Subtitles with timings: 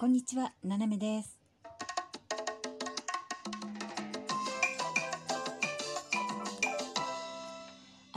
[0.00, 1.39] こんにちは、ななめです。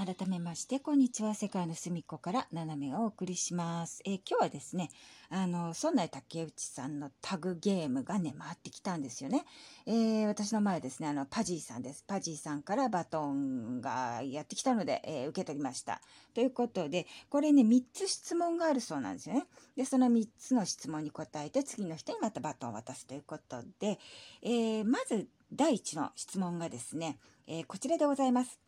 [0.05, 1.33] 改めまして、こんにちは。
[1.33, 4.01] 世界の隅っこから斜めがお送りします。
[4.03, 4.89] えー今日はですね、
[5.29, 9.45] あの、村内竹内さんのタグゲームがね、回ってきたんですよね。
[9.85, 12.03] えー私の前ですね、あの、パジーさんです。
[12.05, 16.01] パジーさんからバトンがやってきたので、えー受け取りました。
[16.33, 19.45] ということで、これね、3つ質問があるそうなんですよね。
[19.77, 23.99] で、その3つの質問に答えて、次の人にまたバトンを渡すということで、
[24.41, 28.62] えーまず、第1の質問がですね、えーこちらでございます。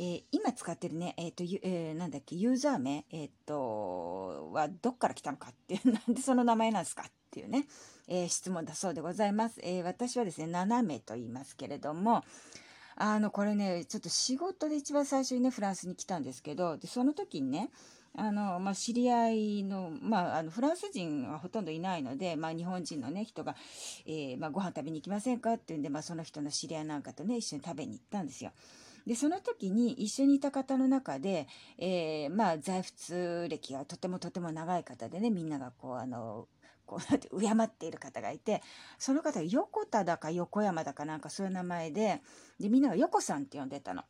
[0.00, 7.66] えー今使ってるね、えっ、と、えーなんだっけ、ユーザー名、えっ、と、はどっから来たのかっていう、 なんでその名前なんですかっていうね、
[8.08, 9.60] え質問だそうでございます。
[9.62, 12.24] え私はですね、斜めと言いますけれども、
[12.96, 17.70] あの、これね、ちょっと仕事で一番最初にね、フランスに来たんですけど、で、その時にね、
[18.14, 23.54] あの、まあ、知り合いの、まあ、あの、フランス人はほとんどいないので、まあ、日本人のね、人が、
[24.06, 28.50] えーまあ、ご飯食べに行きませんかっていうんで、まあ、その人の知り合いなんかとね、一緒に食べに行ったんですよ。
[29.06, 31.46] で、その時に一緒にいた方の中で、
[31.78, 36.48] えーまあ、在仏歴がとてもとても長い方でね、みんながこう、あの、
[36.86, 38.62] こう、なんて、敬っている方がいて、
[38.98, 42.20] その方横田だか横山だかなんかそういう名前で、
[42.58, 44.04] で、みんなが横さんって呼んでたの。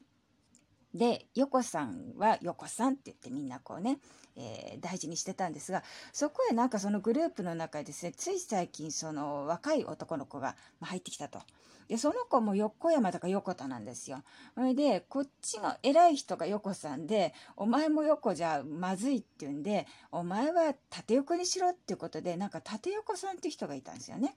[0.94, 3.98] で、横さんは横さんって言ってみんなこうね、
[4.36, 11.40] えー大事にしてたんですが、そこへなんかそのグループの中でですね、つい最近その若い男の子が入ってきたと。
[11.90, 14.22] で、その子も横山だか横田なんですよ。
[14.54, 24.36] それで、こっちの偉い人が横さんで、お前も横じゃまずいって言うんで、お前は縦横にしろっていうことで、なんか縦横さんっていう人がいたんですよね。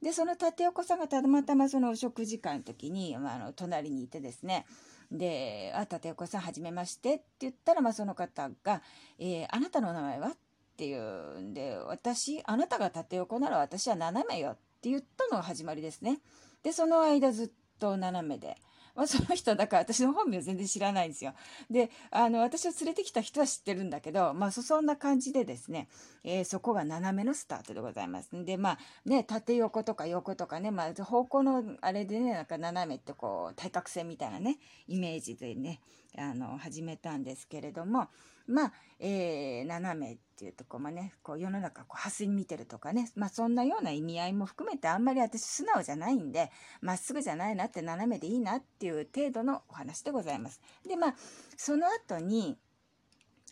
[0.00, 4.64] で、その縦横さんがたまたまそのお食事会の時に、まあ、あの、隣にいてですね、
[5.10, 8.82] で、あ、立岡さん、はじめましてって言ったら、まあ、その方が、
[9.18, 10.28] えーあなたの名前は？
[10.28, 10.32] っ
[10.76, 16.20] ていうんで、私、あなたが縦横なら私は斜めよって言ったのが始まりですね。
[16.62, 18.56] で、その間ずっと斜めで。
[18.94, 21.34] まあ、その人だから私の本名全然知らないんですよ。
[21.70, 25.88] で、あの、私を連れてきた人は知ってるんだけど、まあ、そんな感じでですね、
[26.24, 28.30] えーそこが斜めのスタートでございます。
[28.32, 35.80] で、まあ、ね、縦横とか横とかね、まあ、方向のあれでね、なんか斜めってこう、対角線みたいなね、イメージでね、
[36.18, 38.08] あの、始めたんですけれども、
[38.46, 46.50] まあ、えー斜めっていうとこもね、こう、世の中、こう、端に見てるとかね、まあ、そんなような意味合いも含めて、あんまり私素直じゃないんで、
[46.80, 50.60] まっすぐじゃないなって、斜めでいいなっていう程度のお話でございます。
[50.86, 51.14] で、まあ、
[51.56, 52.58] その後に、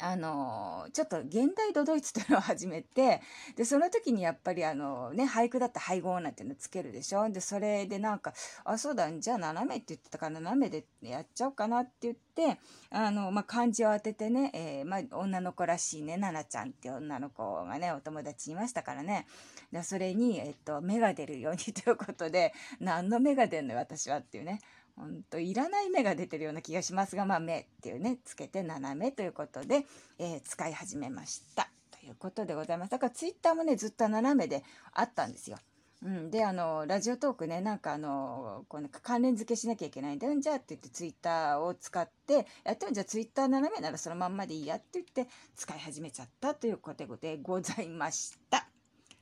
[0.00, 3.20] あのちょっと現代ドドイツというのを始めて
[3.56, 7.28] でその時にやっぱりあのね俳句だった配合なんていうのつけるでしょ？
[7.30, 8.32] でそれでなんか
[8.64, 12.58] 「あそうだじゃあ斜め」って言ってたから斜めでやっちゃおうかなって言って
[12.90, 19.26] あの、まあ、漢字を当ててね、えーまあ、女の子らしいね奈々ちゃんって女の子がねお友達いましたからね。
[19.72, 24.60] でそれに、えっと、芽が出るようにということで何の芽が出るのよ私はっていうね。
[24.98, 29.86] ほんといらない目が出てるような気がしますが、まあ、目っていうねつけて斜めということで、
[30.18, 35.58] えー使い始めましたということでございますだからツイッターもねずっと斜めであったんですよ。
[36.00, 45.26] うん、であのラジオトークねなんかあのこうなんか関連付けしなきゃいけないんでうんじゃあって言ってツイッターを使ってやってもじゃあツイッター斜めならそのまんまでいいやって言って
[45.56, 48.68] 使い始めちゃったということでございました。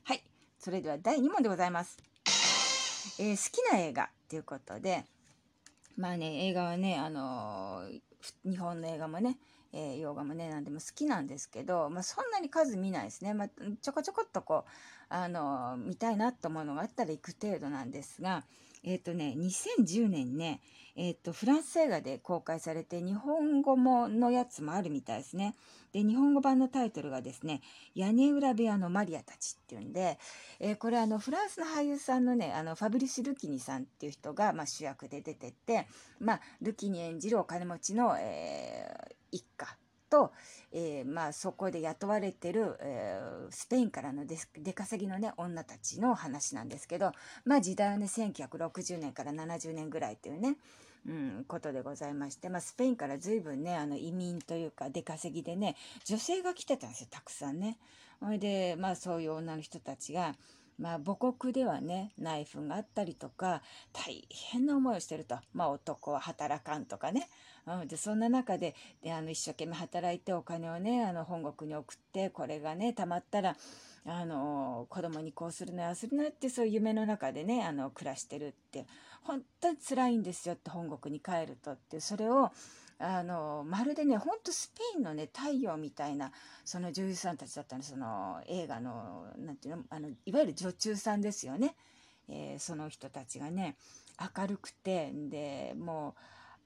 [0.03, 0.23] はい
[0.59, 1.97] それでは第2問でございます。
[3.19, 5.05] えー好きな映画ということで
[5.97, 7.99] まあね映画はねあのー
[8.43, 9.37] 日本の映画もね、
[9.73, 13.49] えー洋画もね何でも好きなんですけど、まあ、そんなに数見ないですね、まあ、
[13.81, 14.71] ちょこちょこっとこう
[15.09, 18.43] あのー見たいなと思うのがあったら行く程度なんですが
[18.83, 20.61] えっ、とね2010年ね
[20.95, 25.55] えっ、とフランス映画で公開されて日本語ものやつもあるみたいですね。
[25.93, 27.61] で日本語版のタイトルがですね
[27.95, 30.19] 「屋根裏部屋のマリアたち」っていうんで、
[30.59, 35.87] えーこれあのフランスの俳優さんのねあのファブリス・ルキニさんっていう人が、まあ、主役で出てて、
[36.19, 39.77] まあ、ルキニ演じるお金持ちの、えー一家
[40.09, 40.31] と、
[40.71, 47.11] えーまあ、そこで雇われてる、えースペインからの出稼ぎのね女たちの話なんですけど、
[47.45, 50.57] まあ、時代はね1960年から70年ぐらいっていうね、
[51.07, 55.75] うん、ことでございまして、まあ、スペインから随分ねあの移民というか出稼ぎでね
[56.05, 57.77] 女性が来てたんですよたくさんね。
[58.19, 60.35] それで、まあ、そういう女の人たちが、
[60.79, 63.61] まあ、母国ではねナイフがあったりとか
[63.93, 67.27] 大変な思いをしてると、まあ、男は働かんとかね、
[67.65, 73.55] うん、でそんな中でであの一生懸命働いてお金をねあの本国に送ってこれがねたまったら
[74.09, 78.85] あの子供にこうするなあするなってそういう夢の中でねあの暮らしてるって
[79.23, 82.51] 本当に辛いんですよって本国に帰るとってそれを
[82.99, 86.31] あのまるでねほんとスペインのね太陽みたいな
[86.63, 91.75] その女優さんたちだったのその映画のなんていうのあのいわゆる女中さんですよね、
[92.29, 93.75] えー、その人たちがね
[94.37, 96.15] 明るくてでも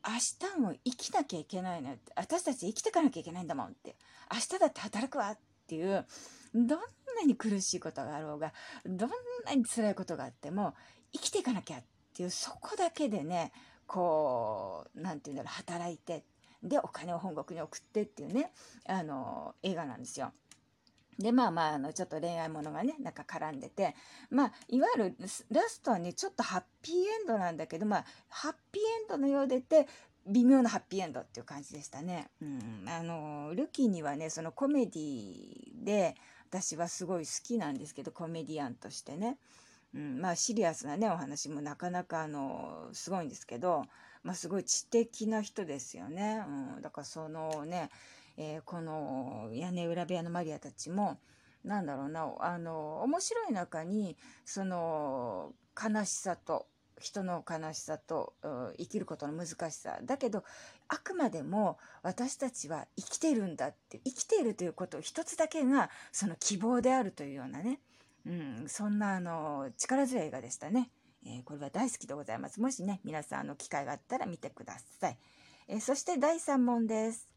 [0.06, 3.96] う明日も生きなきゃいけないの私たち生きていかなきゃいけないんだもんって
[4.32, 6.06] 明日だって働くわっていう
[6.54, 6.80] どん
[7.12, 8.54] んなに苦しいことがあろうが
[8.86, 9.10] どん
[9.46, 10.74] なに辛いことがあっても
[11.14, 13.52] 生きていかなきゃっていうそこだけでね
[13.88, 16.24] こう何て言うんだろう働いて
[16.64, 18.52] でお金を本国に送ってっていうね
[18.86, 20.32] あの映画なんですよ。
[21.20, 23.96] でまあまああのちょっと恋愛ものがねなんか絡んでて
[24.30, 25.16] まあいわゆる
[25.52, 29.88] ラストはねちょっとハッピーエンドなんだけどまあハッピーエンドのようでて
[30.28, 32.30] 微妙なハッピーエンドっていう感じでしたね。
[32.42, 36.16] うん、あのルキーにはねそのコメディで
[36.52, 39.38] 私はすごい好きなんですけどコメディアンとしてね。
[39.94, 43.86] うん、まあシリアスなねお話もなかなかあのすごいんですけど、
[44.24, 46.44] まあ、すごい知的な人ですよね。
[46.76, 47.90] うん、だからそのね、
[48.38, 51.20] えー、この屋根裏部屋のマリアたちも
[51.64, 56.68] なんだろうなあの面白い中にその悲しさと
[57.02, 58.34] 人の悲しさと
[58.78, 60.44] 生きることの難しさだけど
[60.88, 67.80] あくまでも私たちは生きてるんだって生きているということ一つだけがその希望であるというようなね
[68.26, 70.90] うん、そんなあの力強い映画でしたね、
[71.26, 72.62] えー、これは大好きでございます。
[72.62, 75.18] もしね、皆さんあの機会があったら見てください。
[75.68, 77.28] えー、そして第3問です。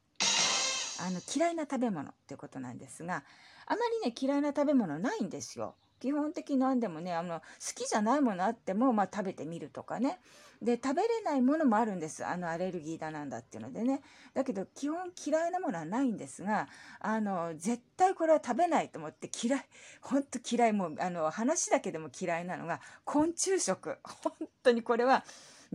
[1.00, 3.24] あの嫌いな食べ物っていうことなんですが、
[3.66, 5.74] あまりね嫌いな食べ物ないんですよ。
[6.04, 10.20] 基本的なんでもねあの好きじゃないものあっても、まあ、食べてみるとかね。
[10.60, 12.26] で食べれないものもあるんです。
[12.26, 14.02] あのアレルギーだなんだっていうのでね。
[14.34, 16.68] だけど基本嫌いなものはないんですが
[17.00, 19.64] あの絶対これは食べないと思って嫌い
[20.02, 23.96] ほんと嫌いもうあの話だけでも嫌いなのが昆虫食。
[24.02, 25.24] 本当にこれは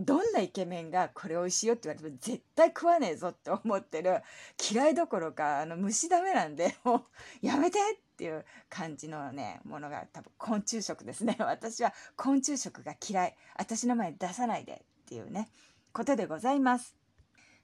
[0.00, 4.22] どんなイケメンがこれ美味しいよって言われても絶対食わねえぞって思ってる
[4.72, 7.06] 嫌いどころかあの虫ダメなんで も
[7.42, 15.48] うやめてっていう感じのねものが多分昆虫食ですね 私は昆虫食が嫌い私の前に出さないでっていうね
[15.92, 17.00] ことでございます。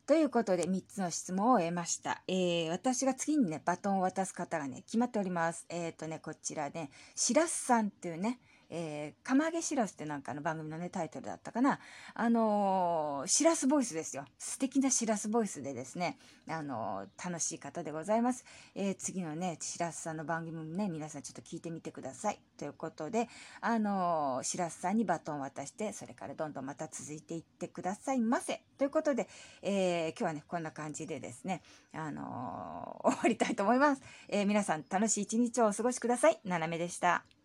[0.06, 2.22] ということで3つの質問を得ました。
[2.28, 5.66] えー、私が次にね、バトンを渡す方がね、決まっております。
[5.68, 11.78] えっ、ー、とね、こちらね、しらすさんっていうね、えー、釜揚げしらすってなんかの番組のね、タイトルだったかな。
[12.14, 14.24] あのー、しらすボイスですよ。
[14.38, 16.18] 素敵なしらすボイスでですね、
[16.48, 18.44] あのー、楽しい方でございます。
[18.74, 22.40] えー、次のね、しらすさんの番組もね、皆さんちょっと聞いてみてください。
[22.58, 23.28] ということで、
[23.60, 28.62] あのしらすさんにバトンを渡して、それからどんどんまた続いていってくださいませ。
[28.78, 29.28] ということで、
[29.62, 34.02] え今日はね、こんな感じでですね、あの終わりたいと思います。
[34.28, 36.40] え皆さん楽しい一日をお過ごしください。
[36.44, 37.35] ななめでした。